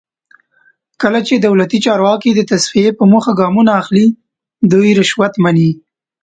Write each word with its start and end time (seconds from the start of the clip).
کله 1.01 1.19
چې 1.27 1.33
دولتي 1.35 1.77
چارواکي 1.85 2.31
د 2.35 2.41
تصفیې 2.51 2.89
په 2.97 3.03
موخه 3.11 3.31
ګامونه 3.39 3.71
اخلي 3.81 4.07
دوی 4.71 4.89
رشوت 4.99 5.33
مني. 5.43 5.69